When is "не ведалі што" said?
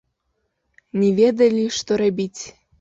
1.03-2.03